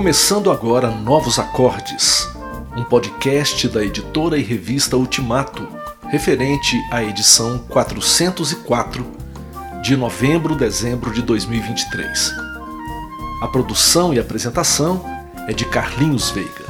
[0.00, 2.26] começando agora Novos Acordes,
[2.74, 5.68] um podcast da editora e revista Ultimato,
[6.08, 9.06] referente à edição 404
[9.82, 12.32] de novembro-dezembro de 2023.
[13.42, 15.04] A produção e apresentação
[15.46, 16.64] é de Carlinhos Veiga.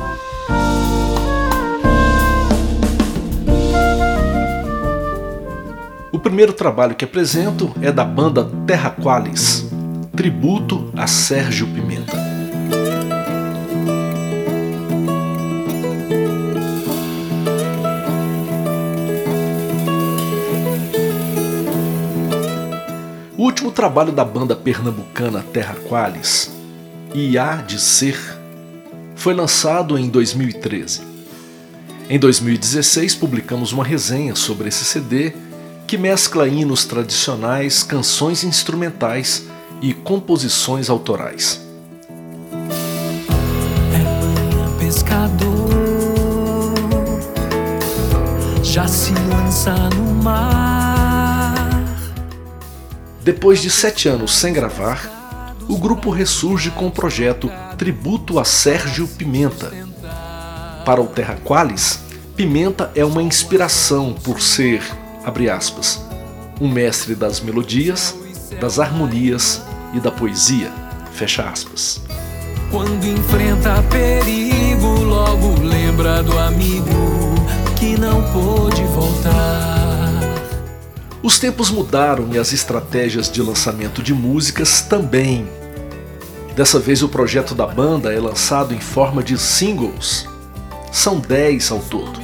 [6.11, 9.71] O primeiro trabalho que apresento é da banda Terra Qualis,
[10.17, 11.90] tributo a Sérgio Pimenta.
[23.41, 26.51] O último trabalho da banda pernambucana Terra Qualis,
[27.15, 28.21] E Há de Ser,
[29.17, 31.01] foi lançado em 2013.
[32.11, 35.33] Em 2016, publicamos uma resenha sobre esse CD
[35.87, 39.47] que mescla hinos tradicionais, canções instrumentais
[39.81, 41.67] e composições autorais.
[53.23, 59.07] Depois de sete anos sem gravar, o grupo ressurge com o projeto Tributo a Sérgio
[59.07, 59.73] Pimenta.
[60.85, 62.01] Para o Terra Qualis,
[62.35, 64.83] Pimenta é uma inspiração por ser,
[65.23, 66.03] abre aspas,
[66.59, 68.15] um mestre das melodias,
[68.59, 70.73] das harmonias e da poesia.
[71.13, 72.01] Fecha aspas.
[72.71, 77.35] Quando enfrenta perigo, logo lembra do amigo
[77.79, 79.90] que não pôde voltar.
[81.23, 85.47] Os tempos mudaram e as estratégias de lançamento de músicas também.
[86.57, 90.27] Dessa vez o projeto da banda é lançado em forma de singles.
[90.91, 92.19] São 10 ao todo,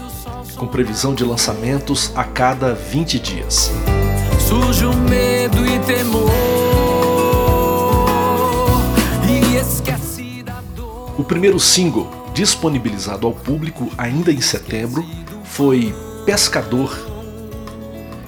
[0.57, 3.71] com previsão de lançamentos a cada 20 dias.
[5.11, 6.31] Medo e temor.
[9.29, 11.15] E esquece da dor.
[11.19, 15.05] O primeiro single, disponibilizado ao público ainda em setembro,
[15.45, 17.16] foi Pescador.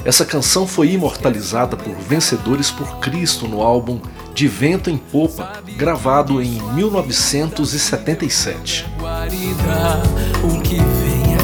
[0.05, 4.01] Essa canção foi imortalizada por Vencedores por Cristo no álbum
[4.33, 8.87] De Vento em Popa, gravado em 1977.
[8.99, 10.03] Guarida,
[10.45, 11.39] o que vem é.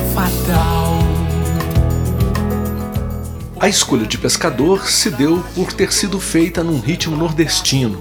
[3.65, 7.99] A escolha de Pescador se deu por ter sido feita num ritmo nordestino,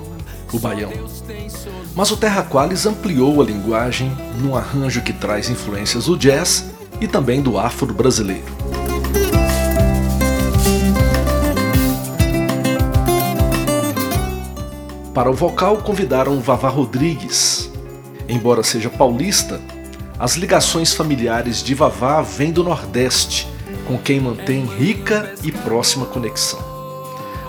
[0.52, 0.92] o baião.
[1.96, 6.66] Mas o Terra Qualis ampliou a linguagem num arranjo que traz influências do jazz
[7.00, 8.63] e também do afro brasileiro.
[15.14, 17.72] Para o vocal convidaram Vavá Rodrigues.
[18.28, 19.62] Embora seja paulista,
[20.18, 23.48] as ligações familiares de Vavá vêm do Nordeste,
[23.86, 26.60] com quem mantém rica e próxima conexão.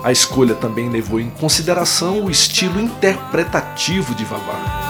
[0.03, 4.85] A escolha também levou em consideração o estilo interpretativo de Vavá.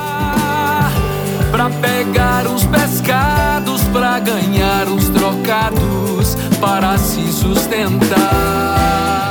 [1.81, 3.81] Pegar os pescados,
[4.24, 9.25] ganhar os trocados, para se sustentar.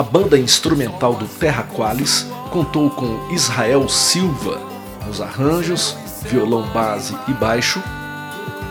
[0.00, 4.58] A banda instrumental do Terra Qualis contou com Israel Silva
[5.06, 7.82] nos arranjos, violão base e baixo,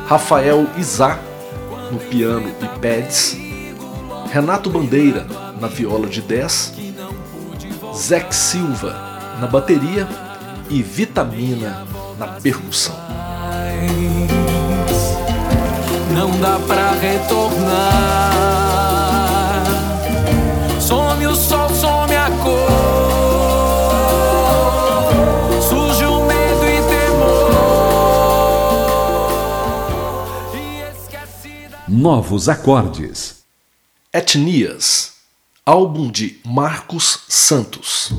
[0.07, 1.19] Rafael Izá
[1.91, 3.37] no piano e pads,
[4.31, 5.27] Renato Bandeira
[5.61, 6.73] na viola de 10,
[7.95, 10.07] Zex Silva na bateria
[10.67, 11.85] e Vitamina
[12.17, 12.95] na percussão.
[16.11, 18.68] Não dá pra retornar.
[32.01, 33.43] Novos acordes.
[34.13, 35.15] Etnias,
[35.65, 38.13] álbum de Marcos Santos.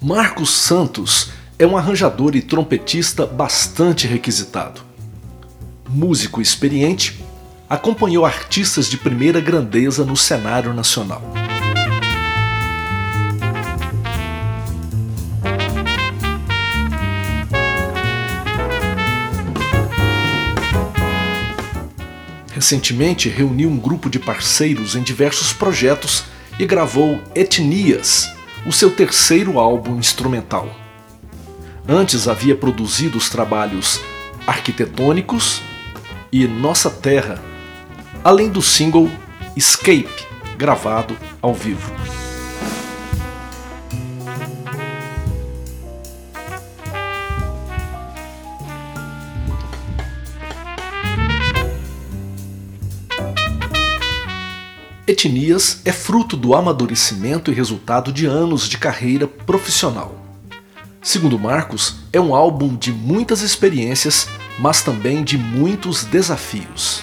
[0.00, 4.87] Marcos Santos é um arranjador e trompetista bastante requisitado.
[6.00, 7.24] Músico experiente,
[7.68, 11.20] acompanhou artistas de primeira grandeza no cenário nacional.
[22.52, 26.26] Recentemente reuniu um grupo de parceiros em diversos projetos
[26.60, 28.32] e gravou Etnias,
[28.64, 30.72] o seu terceiro álbum instrumental.
[31.88, 34.00] Antes havia produzido os trabalhos
[34.46, 35.60] Arquitetônicos
[36.32, 37.42] e Nossa Terra,
[38.22, 39.10] além do single
[39.56, 40.26] Escape,
[40.56, 41.92] gravado ao vivo.
[55.06, 60.14] Etnias é fruto do amadurecimento e resultado de anos de carreira profissional.
[61.00, 64.28] Segundo Marcos, é um álbum de muitas experiências
[64.58, 67.02] mas também de muitos desafios.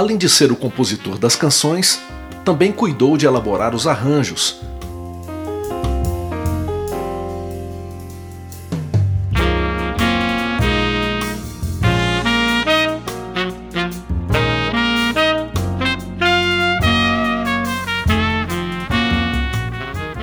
[0.00, 2.00] Além de ser o compositor das canções,
[2.42, 4.58] também cuidou de elaborar os arranjos.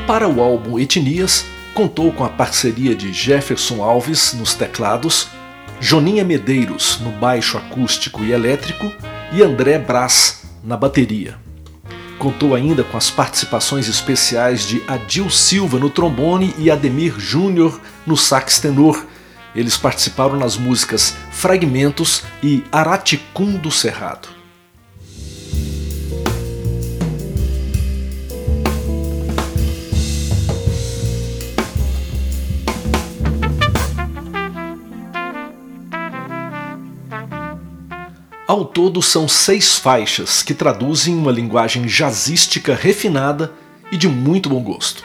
[0.08, 1.46] Para o álbum Etnias,
[1.76, 5.28] contou com a parceria de Jefferson Alves nos teclados,
[5.80, 8.92] Joninha Medeiros no baixo acústico e elétrico
[9.32, 11.36] e André Brás na bateria.
[12.18, 18.18] Contou ainda com as participações especiais de Adil Silva no trombone e Ademir Júnior no
[18.18, 19.06] sax tenor.
[19.56, 24.37] Eles participaram nas músicas Fragmentos e Araticum do Cerrado.
[38.48, 43.52] Ao todo, são seis faixas que traduzem uma linguagem jazzística refinada
[43.92, 45.04] e de muito bom gosto.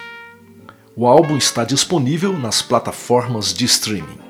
[0.94, 4.21] O álbum está disponível nas plataformas de streaming.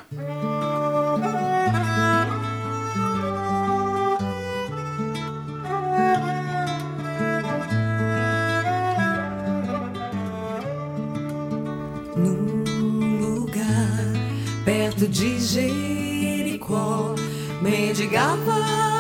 [12.16, 14.14] Num lugar
[14.64, 17.16] perto de Jericó,
[17.62, 18.93] mendigava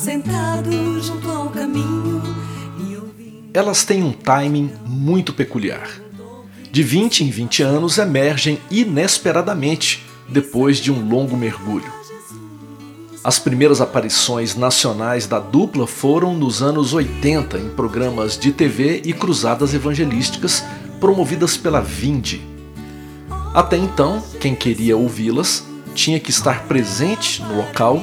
[0.00, 2.22] assentado junto ao caminho.
[3.52, 5.90] Elas têm um timing muito peculiar.
[6.72, 11.92] De 20 em 20 anos emergem inesperadamente depois de um longo mergulho.
[13.22, 19.12] As primeiras aparições nacionais da dupla foram nos anos 80 em programas de TV e
[19.12, 20.64] cruzadas evangelísticas
[20.98, 22.40] promovidas pela Vinde.
[23.52, 25.62] Até então, quem queria ouvi-las
[25.94, 28.02] tinha que estar presente no local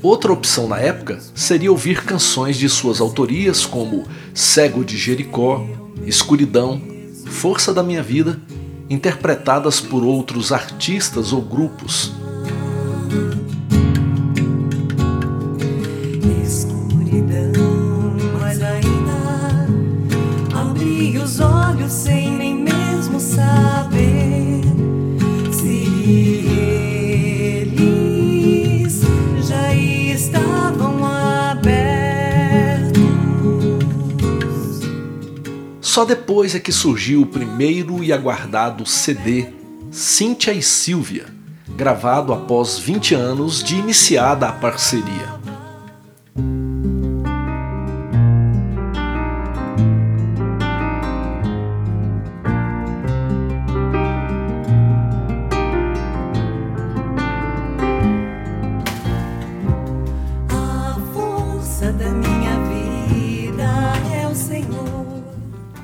[0.00, 5.66] Outra opção na época seria ouvir canções de suas autorias como Cego de Jericó,
[6.06, 6.80] Escuridão,
[7.26, 8.40] Força da Minha Vida,
[8.88, 12.12] interpretadas por outros artistas ou grupos.
[35.98, 39.48] Só depois é que surgiu o primeiro e aguardado CD,
[39.90, 41.26] Cíntia e Silvia,
[41.70, 45.47] gravado após 20 anos de iniciada a parceria.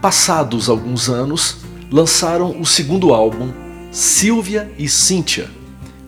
[0.04, 3.50] Passados alguns anos, lançaram o segundo álbum,
[3.90, 5.50] Silvia e Cynthia,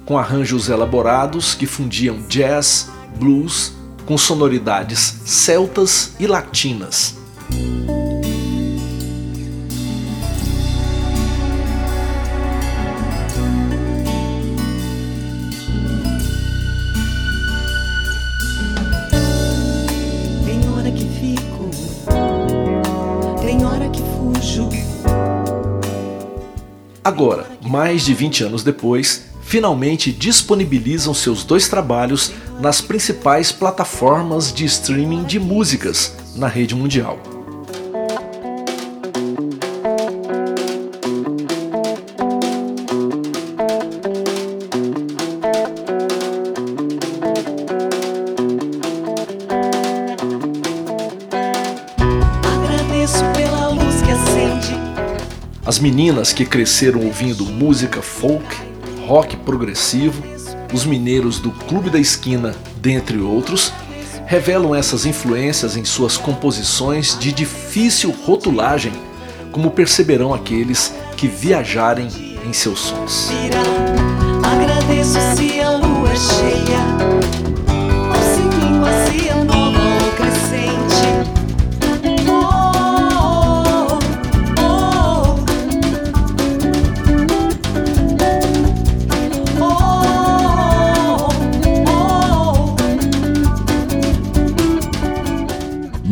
[0.04, 3.72] com arranjos elaborados que fundiam jazz, blues
[4.04, 7.16] com sonoridades celtas e latinas.
[23.66, 24.68] hora que fujo.
[27.04, 34.64] Agora, mais de 20 anos depois, finalmente disponibilizam seus dois trabalhos nas principais plataformas de
[34.64, 37.35] streaming de músicas na rede mundial.
[55.76, 58.46] As meninas que cresceram ouvindo música folk,
[59.06, 60.22] rock progressivo,
[60.72, 63.74] os mineiros do Clube da Esquina, dentre outros,
[64.24, 68.90] revelam essas influências em suas composições de difícil rotulagem,
[69.52, 72.08] como perceberão aqueles que viajarem
[72.46, 73.28] em seus sons.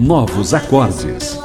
[0.04, 1.38] Novos acordes.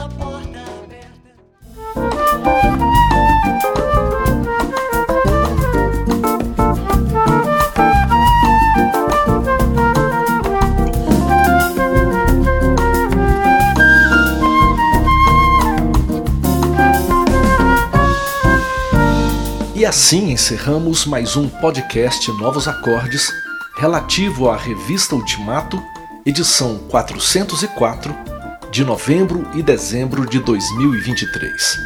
[19.74, 23.32] E assim encerramos mais um podcast Novos Acordes
[23.78, 25.82] relativo à revista Ultimato,
[26.26, 28.29] edição 404
[28.72, 31.78] de novembro e dezembro de 2023.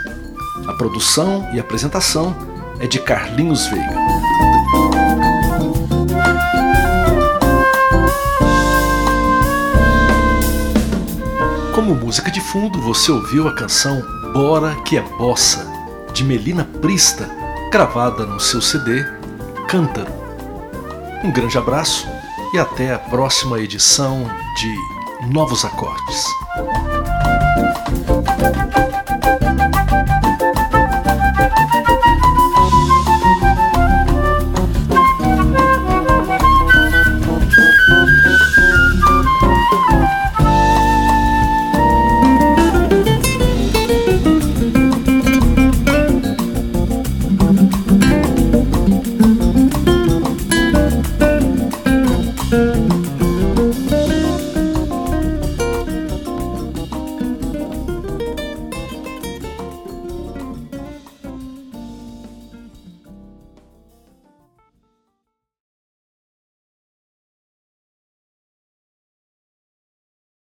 [0.67, 2.35] A produção e apresentação
[2.79, 3.95] é de Carlinhos Veiga.
[11.73, 14.01] Como música de fundo, você ouviu a canção
[14.33, 15.65] Bora que é Bossa,
[16.13, 17.29] de Melina Prista,
[17.71, 19.05] gravada no seu CD
[19.67, 20.11] Cântaro.
[21.23, 22.05] Um grande abraço
[22.53, 26.25] e até a próxima edição de Novos Acordes.